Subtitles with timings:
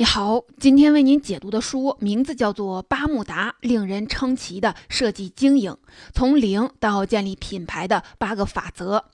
[0.00, 5.76] 你好，今天为您解读的书名字叫做《巴慕达：令人称奇的设计经营：
[6.14, 9.04] 从零到建立品牌的八个法则》。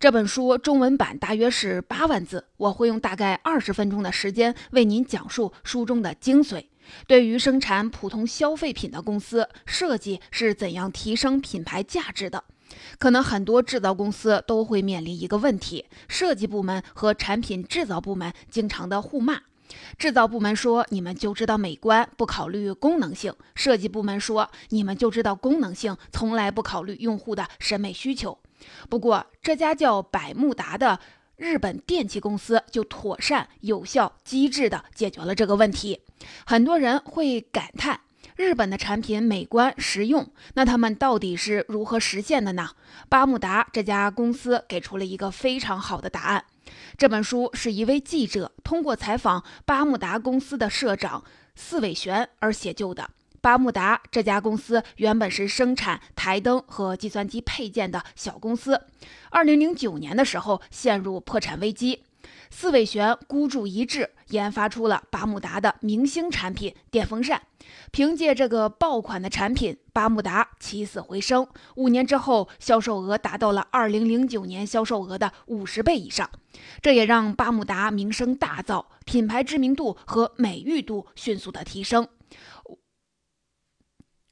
[0.00, 6.64] 这本书中文版大约是八万字，我会用大概二十分钟的时间为您讲述书中的精髓。
[7.06, 12.42] 对于生产普通消费品的公司，设计是怎样提升品牌价值的？
[12.98, 19.38] 可能很多制造公司都会面临一个问题：设计部门和产品制造部门经常的互骂。
[19.98, 28.38] 制造部门说：“你们就知道美观，不考虑功能性。”设计部门说：“你们就知道功能性，从来不考虑用户的审美需求。”
[28.88, 31.00] 不过，这家叫百慕达的
[31.36, 36.00] 日本电器公司就妥善、有效、机智地解决了这个问题。
[36.46, 38.00] 很多人会感叹。
[38.34, 42.70] 日本的产品美观实用，那他们到底是如何实现的呢？
[43.08, 46.44] 巴慕达这家公司给出了一个非常好的答案。
[46.96, 53.10] 这本书是一位记者通过采访巴慕达公司的社长四尾玄而写就的。
[53.40, 58.80] 巴慕达这家公司原本是生产台灯和计算机配件的小公司，
[59.30, 62.04] 二零零九年的时候陷入破产危机。
[62.54, 67.42] 四尾玄孤注一掷，研发出了巴慕达的明星产品电风扇。
[67.90, 71.48] 凭借这个爆款的产品，巴慕达起死回生。
[71.76, 76.28] 五年之后，销售额达到了2009年销售额的五十倍以上。
[76.82, 82.06] 这也让巴慕达名声大噪，品牌知名度和美誉度迅速的提升。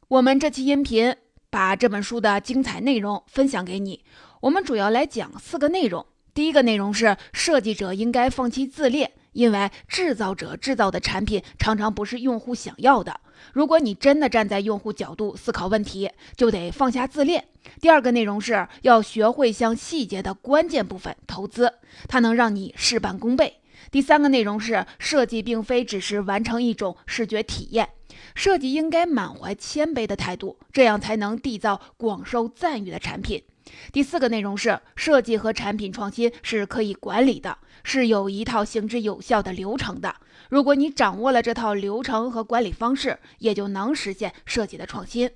[0.09, 1.17] 我们这期音频
[1.49, 4.05] 把这本书的精彩内容分享给你。
[4.43, 6.07] 我们主要来讲四个内容。
[6.33, 13.21] 第一个内容是，设计者应该放弃自恋，因为制造者制造的产品常常不是用户想要的。
[13.53, 17.45] 如果你真的站在用户角度思考问题，就得放下自恋。
[17.81, 21.75] 第二个内容是要学会向细节的关键部分投资，
[22.09, 23.60] 它能让你事半功倍。
[23.91, 27.89] 第三个内容是，设计并非只是完成一种视觉体验，
[28.35, 33.43] 设计应该满怀谦卑的态度，这样才能缔造广受赞誉的产品。
[33.93, 40.17] 第四个内容是，设计和产品创新是可以管理的，是有一套行之有效的流程的。
[40.49, 45.31] 如果你掌握了这套流程和管理方式，也就能实现设计的创新。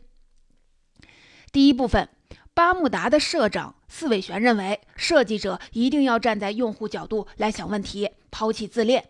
[1.52, 2.08] 第一部分，
[2.54, 9.04] 巴慕达的社长四尾玄认为，设计者一定要站在用户角度来想问题，抛弃自恋。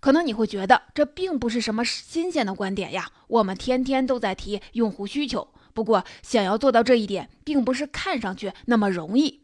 [0.00, 5.48] 可能你会觉得这并不是什么新鲜的观点呀，我们天天都在提用户需求。
[5.72, 9.40] 不过，想要做到这一点，并不是看上去那么容易。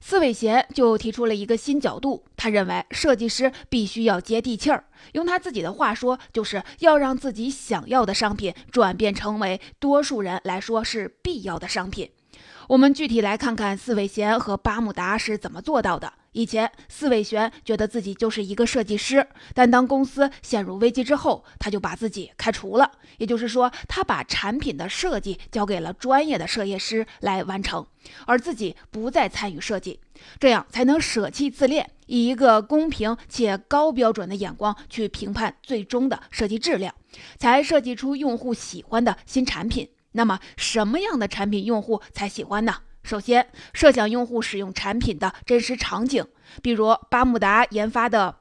[0.00, 4.84] 四伟贤就提出了一个新角度，他认为设计师必须要接地气儿。
[5.12, 12.10] 用他自己的话说，就是要让自己想要的商品转变成为多数人来说是必要的商品。
[12.68, 16.12] 我们具体来看看四尾贤和巴慕达是怎么做到的。
[16.32, 22.92] 以前，四尾玄觉得自己就是一个设计师，但当公司陷入危机之后，他就把自己开除了。
[23.16, 27.84] 也就是说，他把产品的设计交给了专业的设计师来完成，
[28.26, 29.98] 而自己不再参与设计，
[30.38, 36.94] 这样才能舍弃自恋，以一个公平且高标准的眼光去评判最终的设计质量，
[37.38, 39.88] 才设计出用户喜欢的新产品。
[40.18, 42.78] 那么，什么样的产品用户才喜欢呢？
[43.04, 46.26] 首先，设想用户使用产品的真实场景，
[46.60, 48.40] 比如巴慕达研发的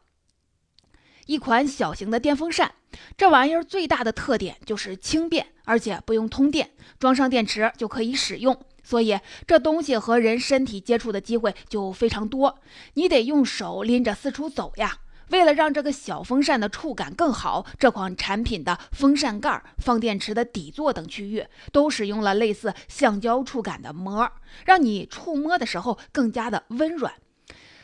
[1.27, 2.73] 一款小型的电风扇，
[3.15, 12.59] 这玩意儿最大的特点就是轻便，而且不用通电，装上电池就可以使用，所以这东西和人身体接触的机会就非常多，
[12.95, 14.97] 你得用手拎着四处走呀。
[15.29, 24.31] 为了让这个小风扇的触感更好，这款产品的风扇盖、放电池的底座等区域都使用了类似橡胶触感的膜，
[24.65, 27.13] 让你触摸的时候更加的温软。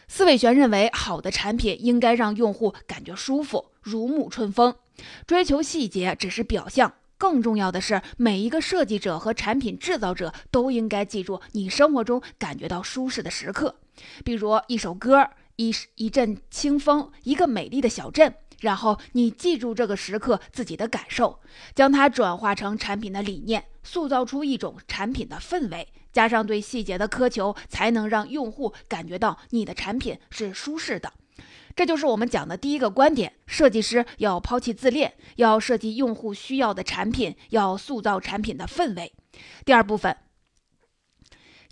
[0.07, 4.75] 司伟玄认为，好的产品应该让用户感觉舒服、如沐春风。
[5.25, 13.75] 追求细节只是表象，更重要的是，每一个设计者和产品制造者都应该记住你生活中感觉到舒适的时刻，
[14.23, 15.29] 比如一首歌。
[15.55, 21.39] 一一阵清风，一个美丽的小镇，然后你记住这个时刻自己的感受，
[21.75, 31.13] 将它转化成产品的理念，塑造出一种产品的氛围，加上对细节的苛求，才能让用户感觉到你的产品是舒适的。
[31.75, 39.13] 这就是我们讲的第一个观点：设计师要抛弃自恋，要设计用户需要的产品，要塑造产品的氛围。
[39.65, 40.15] 第二部分。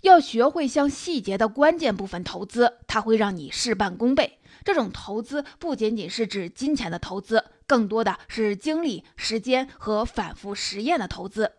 [0.02, 4.38] 要学会向细节的关键部分投资，它会让你事半功倍。
[4.64, 11.52] 这种投资不仅仅是指金钱的投资，更多的是精力、时间和反复实验的投资。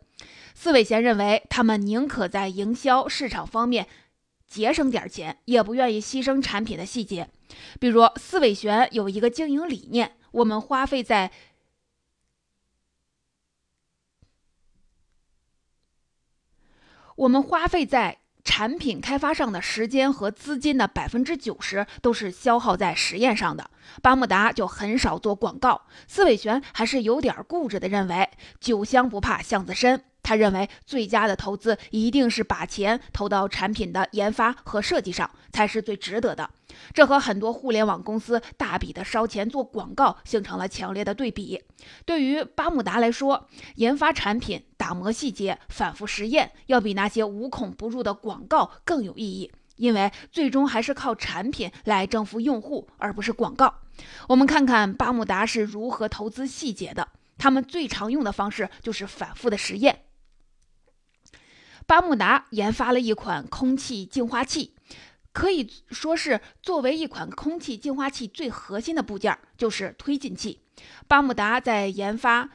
[0.54, 3.88] 四尾贤认为他们宁可在营销市场方面
[4.46, 7.30] 节省点钱，也不愿意牺牲产品的细节。
[7.80, 11.32] 比如四尾玄有一个经营理念，我们花费在。
[17.16, 18.23] 我们花费在。
[18.44, 23.70] 产品开发上的时间和资金的百分之九十都是消耗在实验上的。
[24.02, 25.84] 巴慕达就很少做广告。
[26.08, 28.30] 司伟璇还是有点固执的认为，
[28.60, 30.04] 酒香不怕巷子深。
[30.24, 36.50] 他认为最佳的投资一定是把钱投到产品的研发和设计上，才是最值得的。
[36.94, 41.62] 这和很多互联网公司大笔的烧钱做广告形成了强烈的对比。
[42.06, 53.82] 对于巴慕达来说，研发产品、打磨细节、反复实验，要比那些无孔不入的广告更有意义，因为最终还是靠产品来征服用户，而不是广告。
[54.30, 57.08] 我们看看巴慕达是如何投资细节的。
[57.38, 60.06] 他们最常用的方式就是反复的实验。
[61.86, 64.74] 巴慕达研发了一款空气净化器，
[65.32, 70.60] 可以说是作为一款空气净化器最核心的部件就是推进器。
[71.08, 72.50] 巴慕达在研发。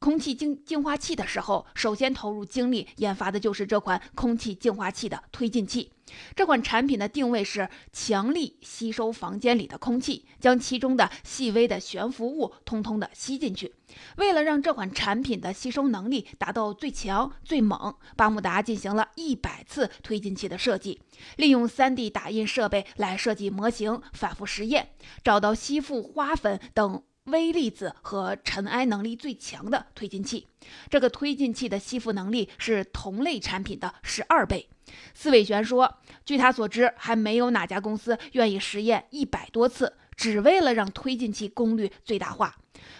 [0.00, 5.92] 空气净净化器的时候，首先投入精力研发的就是这款空气净化器的推进器。
[6.34, 13.74] 这款产品的定位是强力吸收房间里的空气，将其中的细微的悬浮物通通的吸进去。
[14.16, 21.02] 为了让这款产品的吸收能力达到最强最猛，巴慕达进行了一百次推进器的设计，
[21.36, 24.88] 利用 3D 打印设备来设计模型，反复实验，
[25.22, 27.02] 找到吸附花粉等。
[27.30, 30.46] 微粒子和尘埃能力最强的推进器，
[30.88, 34.68] 这个推进器的吸附能力是同类产品的十二倍。
[35.14, 42.56] 司伟玄说：“据他所知，还没有哪家公司愿意实验一百多次，只为了让推进器功率最大化。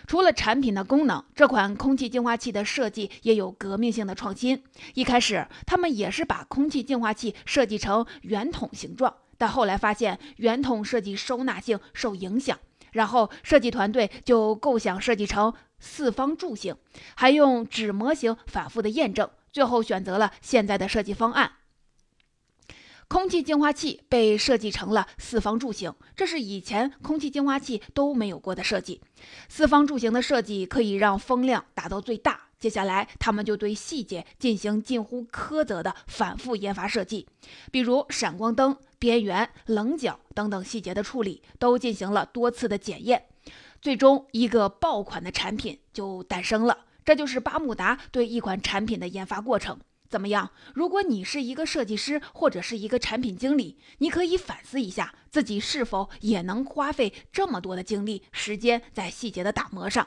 [0.06, 4.62] 除了产品的功能，这款空气净化器的设计也有革命性的创新。
[4.94, 12.56] 一开始，他们也是把空气净化器设计成圆筒形状，但后来发现圆筒设计收纳性受影响。”
[12.92, 16.76] 然后设计团队就构想设计成四方柱形，
[17.14, 21.52] 还用纸模型反复的验证，最后选择了现在的设计方案。
[23.08, 29.00] 空气净化器被设计成了四方柱形，这是以前空气净化器都没有过的设计。
[29.48, 32.49] 四方柱形的设计可以让风量达到最大。
[32.60, 37.26] 接下来，他们就对细节进行近乎苛责的反复研发设计，
[37.72, 43.24] 比如闪光灯、边缘、棱角等等细节的处理，都进行了多次的检验。
[43.80, 46.84] 最终，一个爆款的产品就诞生了。
[47.02, 49.80] 这就是巴慕达对一款产品的研发过程。
[50.10, 50.50] 怎么样？
[50.74, 60.06] 如果你是一个设计师或者是一个产品经理，你可以反思一下，自己是否也能花费这么多的精力、时间在细节的打磨上。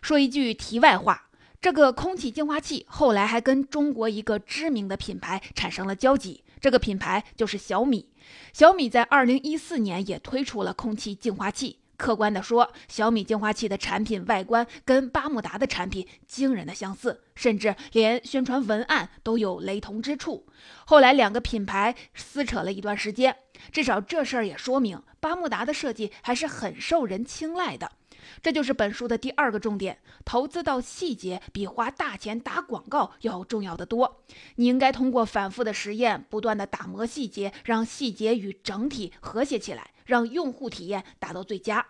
[0.00, 1.28] 说一句题外话。
[1.64, 8.10] 这个空气净化器后来还跟中国一个知名的品牌产生了交集，这个品牌就是小米。
[8.52, 11.78] 小米在二零一四年也推出了空气净化器。
[11.96, 20.44] 客观的说，小米净化器的产品外观跟巴慕达的产品惊人的相似，甚至连宣传文案都有雷同之处。
[20.84, 23.34] 后来两个品牌撕扯了一段时间，
[23.72, 27.92] 至少这事儿也说明巴慕达的设计还是很受人青睐的。
[28.42, 34.22] 这就是本书的第二个重点：投资到细节比花大钱打广告要重要的多。
[34.56, 41.86] 你应该通过反复的实验，不断的打磨细节，让细节与整体和谐起来，让用户体验达到最佳。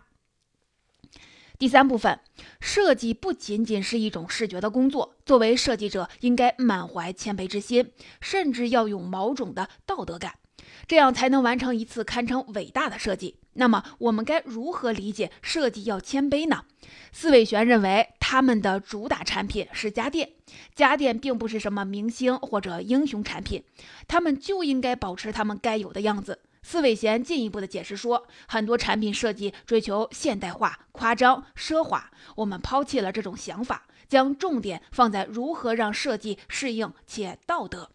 [1.56, 2.18] 第三部分，
[2.60, 10.34] 设计不仅仅是一种视觉的工作，作为设计者应该满怀谦卑之心，甚至要有某种的道德感。
[10.88, 13.36] 这样才能完成一次堪称伟大的设计。
[13.54, 16.64] 那么，我们该如何理解设计要谦卑呢？
[17.12, 20.30] 四伟璇认为，他们的主打产品是家电，
[20.74, 23.62] 家电并不是什么明星或者英雄产品，
[24.06, 26.40] 他们就应该保持他们该有的样子。
[26.62, 37.90] 四伟贤进一步的解释说，很多产品设计追求现代化、夸张、奢华，我们抛弃了这种想法，将重点放在如何让设计适应且道德。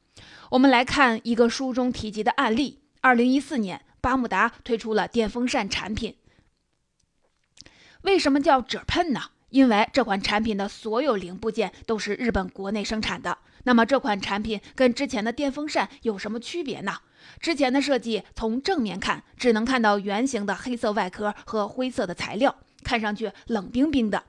[0.52, 6.16] 我们来看一个书中提及的案例：二零一四年，巴慕达推出了电风扇产品。
[8.02, 9.22] 为什么叫褶喷呢？
[9.50, 13.38] 因为这款产品的所有零部件都是日本国内生产的。
[13.64, 16.98] 那么这款产品跟之前的电风扇有什么区别呢？
[17.40, 24.24] 之前的设计从正面看，只能看到圆形的黑色外壳和灰色的材料，看上去冷冰冰的。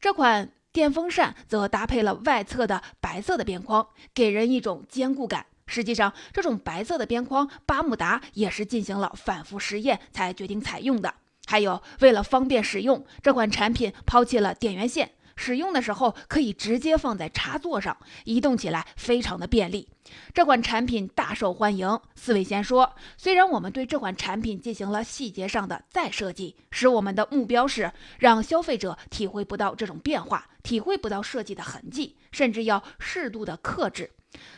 [0.00, 0.52] 这款。
[0.70, 5.46] 电风扇则搭配了外侧的白色的边框，给人一种坚固感。
[5.68, 11.14] 实际上，这种白色的边框，巴慕达也是进行了反复实验才决定采用的。
[11.46, 15.12] 还有，为了方便使用，这款产品抛弃了电源线。
[15.40, 19.88] 使用的时候可以直接放在插座上，移动起来非常的便利。
[20.34, 22.00] 这款产品大受欢迎。
[22.16, 34.10] 四位先说，虽然我们对这款产品进行了细节上的再设计，使我们的目标是让消费者体会不到这种变化，体会不到设计的痕迹，甚至要适度的克制。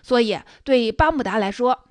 [0.03, 1.87] 所以对巴慕达来说，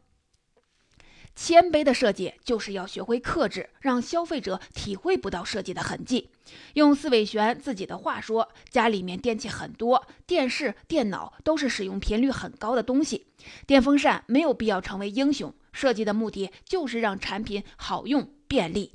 [1.35, 6.29] 谦卑的设计就是要学会克制，让消费者体会不到设计的痕迹。
[6.73, 13.27] 用四尾玄自己的话说，家里面电器很多，电视、电脑都是使用频率很高的东西，
[13.65, 15.53] 电风扇没有必要成为英雄。
[15.71, 18.91] 设计的目的就是让产品好用、便利。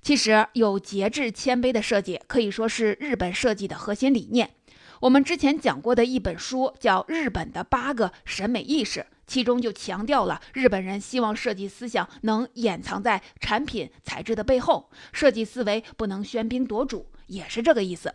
[0.00, 4.54] 其实，有节制、谦卑的设计可以说是日本设计的核心理念。
[5.02, 9.00] 我们之前讲过的一本书叫《日本的八个审美意识》。
[9.26, 18.14] 其中就强调了日本人希望设计思想能掩藏在产品材质的背后，设计思维不能喧宾夺主，也是这个意思。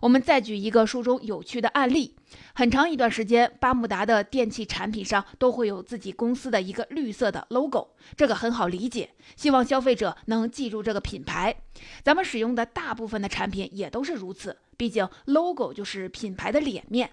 [0.00, 2.14] 我们再举一个书中有趣的案例：
[2.54, 11.54] 很长一段时间，巴慕达的电器产品上都会有自己公司的一个绿色的 logo，这个很好理解，希望消费者能记住这个品牌。
[12.02, 17.10] 咱们使用的大部分的产品也都是如此，毕竟 logo 就是品牌的脸面。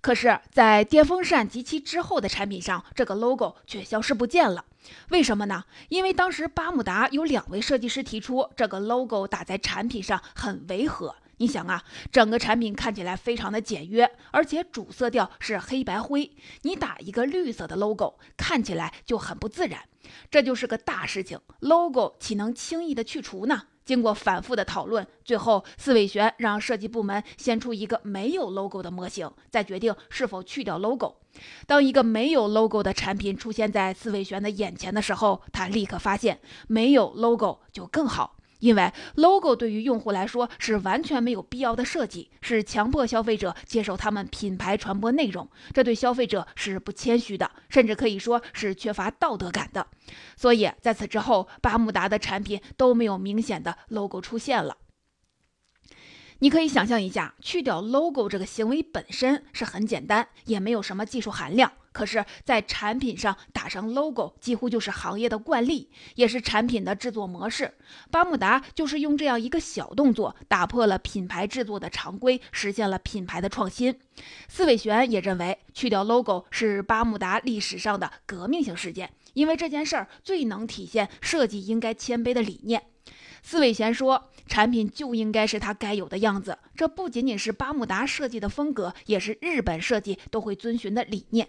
[0.00, 4.64] 可是，在电风扇及其之后的产品上，这个 logo 却消失不见了。
[5.10, 5.64] 为什么呢？
[5.88, 11.16] 因为当时巴慕达有两位设计师提出，这个 logo 打在产品上很违和。
[11.40, 19.82] 你想啊，整个产品看起来非常的简约，而且主色调是黑白灰，你打一个绿色的 logo，看起来就很不自然。
[20.30, 23.64] 这就是个大事情，logo 岂能轻易的去除呢？
[23.88, 31.16] 经过反复的讨论，最后四尾玄让设计部门先出一个没有 logo 的模型，再决定是否去掉 logo。
[31.66, 38.36] 当一个没有 logo 的产品出现在四尾玄的眼前的时候，他立刻发现没有 logo 就更好。
[38.58, 49.86] 因为 logo 对于用户来说是完全没有必要的设计，是强迫消费者接受他们品牌传播内容，这对消费者是不谦虚的，甚至可以说是缺乏道德感的。
[50.36, 54.76] 所以在此之后，巴慕达的产品都没有明显的 logo 出现了。
[56.40, 61.72] 你可以想象一下，去掉 logo 这个行为本身是很简单，也没有什么技术含量。
[61.98, 67.74] 可是，在产品上打上 logo，几乎就是行业的惯例，也是产品的制作模式。
[68.08, 73.98] 巴慕达就是用这样一个小动作，打破了品牌制作的常规，实现了品牌的创新。
[74.46, 82.84] 四尾玄也认为，去掉 logo 是巴慕达历史上的革命性事件，因为这件事儿最能体现设计应该谦卑的理念。
[83.42, 91.48] 四尾玄说：“产品就应该是它该有的样子，这不仅仅是巴慕达设计的风格，也是日本设计都会遵循的理念。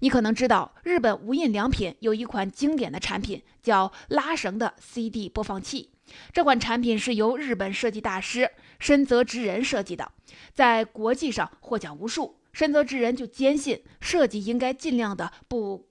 [0.00, 5.90] 你可能知道，日本无印良品有一款经典的产品叫拉绳的 CD 播放器。
[6.32, 10.10] 这款产品是由日本设计大师深泽直人设计的，
[10.52, 12.40] 在国际上获奖无数。
[12.52, 15.88] 深泽直人就坚信，设计应该尽量的不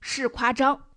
[0.00, 0.88] 是夸张。”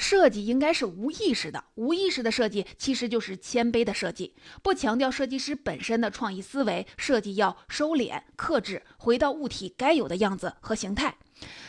[0.00, 11.18] 设计应该是无意识的，无意识的设计其实就是谦卑的设计，不强调设计师本身的创意思维，设计要收敛、克制，回到物体该有的样子和形态。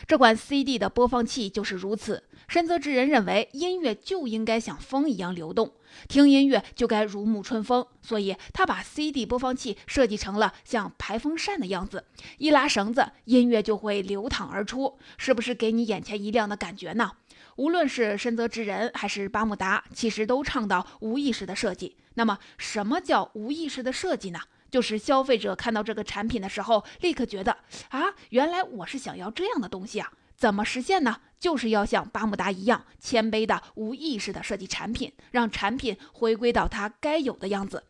[0.07, 2.23] 这款 CD 的播放器就是如此。
[2.47, 5.73] 深泽直人认为，音乐就应该像风一样流动，
[6.09, 12.05] 听音乐就该如沐春风，所以他把 CD 播放器设计成了像排风扇的样子，
[12.37, 17.11] 一拉绳子，音乐就会流淌而出，是不是给你眼前一亮的感觉呢？
[17.57, 21.97] 无论是深泽直人还是巴慕达，其实都倡导无意识的设计。
[22.15, 24.39] 那么，什么叫无意识的设计呢？
[24.69, 27.57] 就是消费者看到这个产品的时候，立刻觉得
[27.89, 30.11] 啊，原来我是想要这样的东西啊！
[30.35, 31.17] 怎么实现呢？
[31.41, 37.83] 就是要像巴慕达一样，谦卑的、无意识的设计产品，让产品回归到它该有的样子。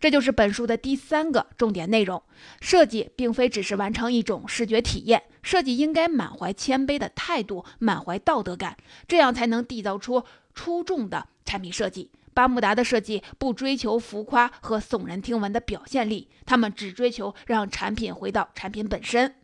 [0.00, 2.22] 这就是本书的第三个重点内容：
[2.60, 12.10] 设计并非只是完成一种视觉体验，设计应该满怀谦卑的态度，满怀道德感，这样才能缔造出出众的产品设计。
[12.32, 19.36] 巴慕达的设计不追求浮夸和耸人听闻的表现力，他们只追求让产品回到产品本身。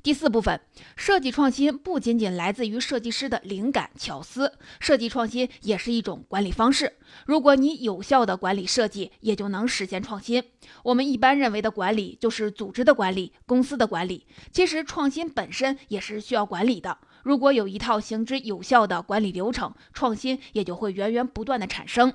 [0.00, 0.60] 第四部分，
[0.96, 6.94] 设计创新不仅仅来自于设计师的灵感巧思，设计创新也是一种管理方式。
[7.26, 10.42] 如果你有效的管理设计，也就能实现创新。
[10.84, 16.96] 我们一般认为的管理就是组织的管理、公司的管理，其实创新本身也是需要管理的。
[17.22, 22.12] 如果有一套行之有效的管理流程，创新也就会源源不断的产生。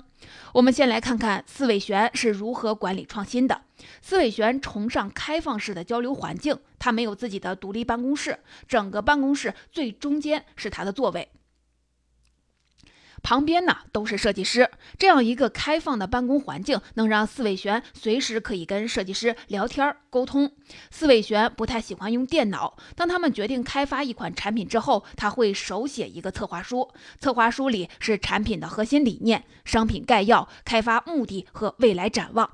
[0.54, 3.62] 我们先来看看四尾玄是如何管理创新的。
[4.02, 11.30] 四尾玄崇尚开放式的交流环境，他没有自己的独立办公室，整个办公室最中间是他的座位。
[13.24, 20.52] 旁边呢都是设计师，这样一个开放的办公环境，能让四尾玄随时可以跟设计师聊天沟通。
[20.92, 32.50] 四尾玄不太喜欢用电脑，当他们决定开发一款产品之后，他会手写一个策划书，策划书里是产品的核心理念、商品概要、开发目的和未来展望。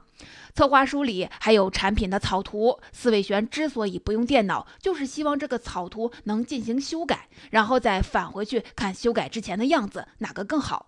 [0.60, 2.78] 策划书里还有产品的草图。
[2.92, 10.88] 四位玄之所以不用电脑，就是希望这个草图能进行修改，然后再返回去看修改之前的样子哪个更好。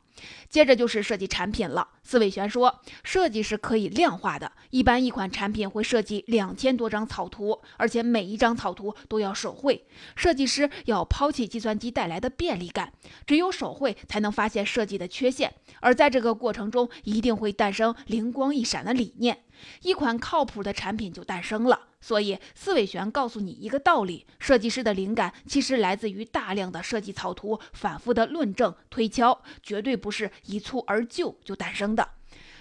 [0.49, 1.87] 接着就是设计产品了。
[2.03, 9.85] 司伟璇说，设计是可以量化的，一般一款产品会设计两千多张草图，而且每一张草图都要手绘。
[10.15, 12.91] 设计师要抛弃计算机带来的便利感，
[13.25, 19.43] 只有手绘才能发现设计的缺陷，而在这个过程中一定会诞生灵光一闪的理念。
[19.83, 21.90] 一款靠谱的产品就诞生了。
[22.01, 32.09] 所以，四伟璇告诉你一个道理：设计师的灵感其实来自于大量的设计草图、反复的论证推敲，绝对不是一蹴而就就诞生的。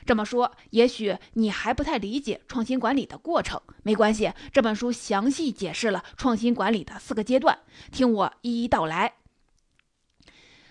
[0.07, 3.61] 这么说，也许你还不太理解创新管理的过程。
[3.83, 7.59] 没关系，这本书详细解释了创新管理的四个阶段，
[7.91, 9.15] 听我一一道来。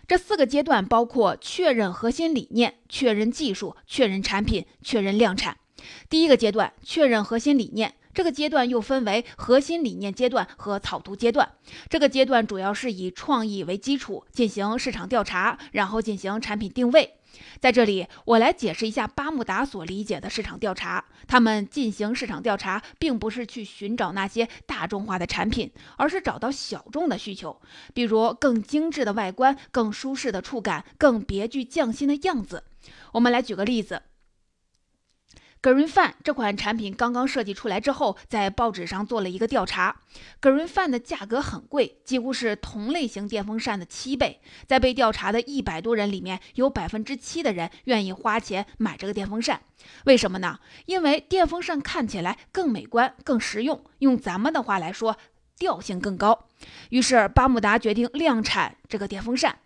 [0.07, 5.57] 这四个阶段包括确认核心理念、确认技术、确认产品、确认量产。
[6.09, 7.95] 第一个阶段，确认核心理念。
[8.19, 11.53] 这个阶段又分为核心理念阶段和草图阶段。
[11.87, 17.13] 这个阶段主要是以创意为基础进行市场调查，然后进行产品定位。
[17.61, 21.05] 在这里，我来解释一下巴慕达所理解的市场调查。
[21.29, 27.61] 他们进行市场调查，并不是去寻找那些大众化的产品，而是找到小众的需求，
[27.93, 32.65] 比如更精致的外观、更舒适的触感、更别具匠心的样子。
[33.13, 34.01] 我们来举个例子。
[35.61, 40.03] Green Fan 这款产品刚刚设计出来之后，在报纸上做了一个调查。
[40.41, 44.39] Green Fan 的价格很贵，几乎是同类型电风扇的七倍。
[44.67, 49.61] 在被调查的一百多人里面，有百分之七的人愿意花钱买这个电风扇。
[50.05, 50.59] 为什么呢？
[50.85, 55.17] 因为电风扇看起来更美观、更实用，用咱们的话来说，
[55.57, 56.47] 调性更高。
[56.89, 59.59] 于是巴慕达决定量产这个电风扇。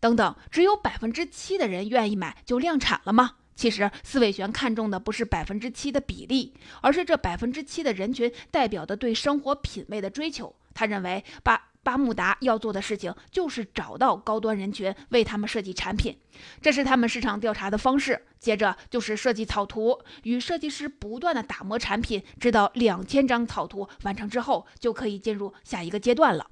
[0.00, 3.36] 等等，只有百分之七的人愿意买，就量产了吗？
[3.60, 10.56] 其实，司伟璇看重的不是百分之七的比例，而是这百分之七的人群代表的对生活品味的追求。
[10.72, 16.16] 他认为，巴巴慕达要做的事情就是找到高端人群，为他们设计产品，
[16.62, 18.24] 这是他们市场调查的方式。
[18.38, 26.46] 接着就是设计草图，与设计师不断的打磨产品，直到两千张草图完成之后，就可以进入下一个阶段了。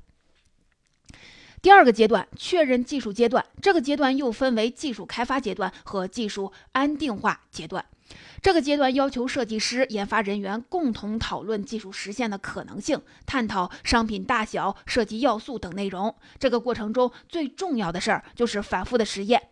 [1.60, 7.84] 第二个阶段，确认技术阶段，这个阶段又分为技术开发阶段和技术安定化阶段。
[8.40, 16.14] 这个阶段要求设计师、研发人员共同讨论技术实现的可能性，探讨商品大小、设计要素等内容。
[16.38, 19.42] 这个过程中最重要的事儿就是反复的实验。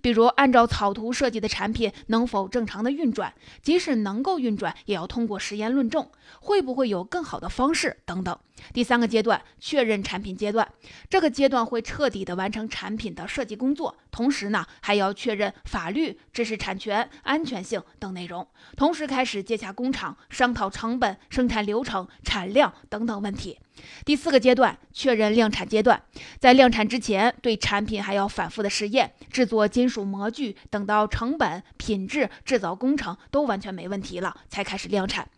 [0.00, 3.34] 比如，按照草图设计的产品能否正常的运转？
[3.60, 6.08] 即使能够运转，也要通过实验论证，
[6.40, 8.38] 会不会有更好的方式等等。
[8.72, 10.66] 第三个阶段，确认产品阶段，
[11.10, 23.58] 这个阶段会彻底的完成产品的设计工作，同时呢，还要确认法律、知识产权、安全性等内容，同时开始接洽工厂，商讨成本、生产流程、产量等等问题。
[24.04, 26.00] 第四个阶段，确认量产阶段，
[26.38, 35.28] 在量产之前，对产品还要反复的试验，制作金属模具，等到成本、品质、制造工程都完全没问题了，才开始量产。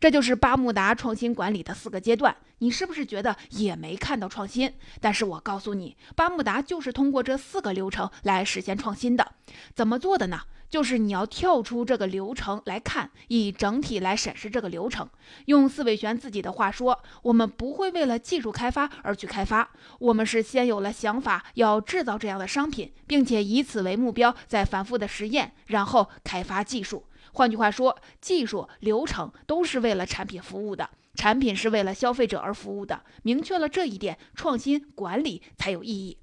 [0.00, 2.36] 这就是巴慕达创新管理的四个阶段。
[2.60, 4.72] 你是不是觉得也没看到创新？
[5.00, 9.32] 但是我告诉你，巴慕达就是通过这四个流程来实现创新的。
[9.74, 10.40] 怎么做的呢？
[10.70, 15.08] 就是你要跳出这个流程来看，以整体来审视这个流程。
[15.46, 27.04] 用四伟璇自己的话说，我们不会为了技术开发而去开发，我们是先有了想法要制造这样的商品，并且以此为目标，再反复的实验，然后开发技术。
[27.32, 33.02] 换句话说，技术流程都是为了产品服务的，产品是为了消费者而服务的。
[33.22, 36.18] 明确了这一点，创新管理才有意义。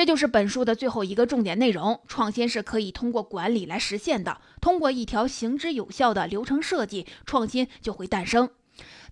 [0.00, 4.40] 这就是本书的最后一个重点内容：创新是可以通过管理来实现的。
[4.58, 8.48] 通过一条行之有效的流程设计，创新就会诞生。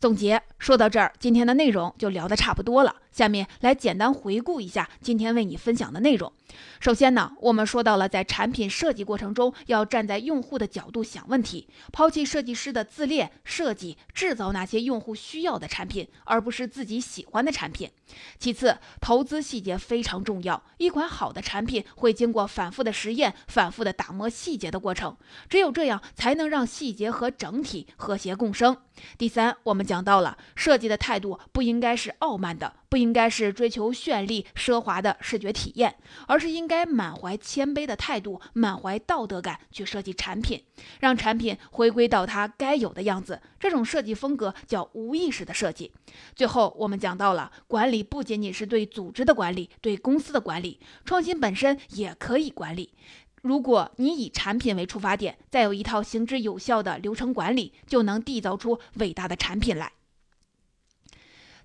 [0.00, 2.96] 总结说到这儿，今天的内容就聊得差不多了。
[3.10, 6.32] 下面来简单回顾一下今天为你分享的内容。
[6.80, 17.90] 首先呢，我们说到了在产品设计过程中要站在用户的角度想问题，抛弃设计师的自恋，设计制造那些用户需要的产品，而不是自己喜欢的产品。
[18.38, 20.62] 其次，投资细节非常重要。
[20.78, 25.16] 一款好的产品会经过反复的实验、反复的打磨细节的过程，
[25.50, 28.78] 只有这样才能让细节和整体和谐共生。
[29.18, 32.76] 第三，我们讲到了设计的态度不应该是傲慢的。
[32.88, 35.94] 不应该是追求绚丽奢华的视觉体验，
[36.26, 40.62] 而是应该满怀谦卑的态度，满怀道德感去设计产品，
[41.00, 43.40] 让产品回归到它该有的样子。
[43.60, 45.92] 这种设计风格叫无意识的设计。
[46.34, 52.94] 最后，我们讲到了管理不仅仅是对组织的管理，对公司的管理，创新本身也可以管理。
[53.42, 59.92] 如果你以产品为出发点，再有一套行之有效的流程管理，就能缔造出伟大的产品来。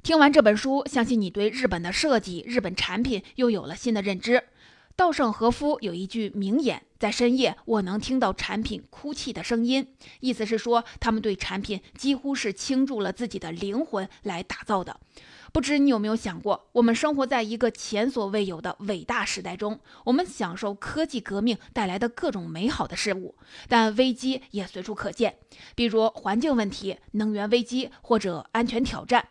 [0.03, 4.43] 听完这本书，相信你对日本的设计、日本产品又有了新的认知。
[4.97, 14.99] 稻盛和夫有一句名言：“在深夜，我能听到产品哭泣的声音。”意思是说，他们对产品几乎是倾注了自己的灵魂来打造的。
[15.53, 23.35] 不知你有没有想过，我们生活在一个前所未有的伟大时代中，我们享受科技革命带来的各种美好的事物，
[23.69, 25.37] 但危机也随处可见，
[25.75, 29.29] 比如环境问题、能源危机或者安全挑战。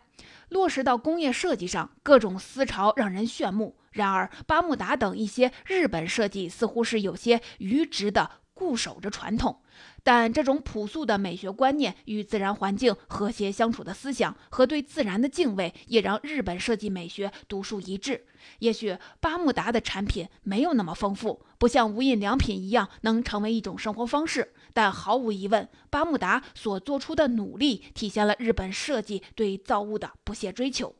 [0.53, 3.75] 落实到工业设计上，各种思潮让人炫目。
[3.91, 9.61] 然而，巴慕达等一些日本设计似乎是有些愚直的固守着传统，
[10.03, 18.25] 但这种朴素的美学观念与自然环境和谐相处的思想和对自然的敬畏，也让日本设计美学独树一帜。
[18.59, 30.93] 也许巴慕达的产品没有那么丰富，不像无印良品一样能成为一种生活方式，但毫无疑问，巴慕达所做出的努力体现了日本设计对造物的不懈追求。